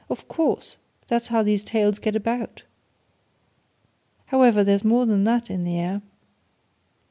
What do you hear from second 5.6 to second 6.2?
the air."